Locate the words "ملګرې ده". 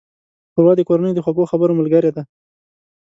1.79-2.23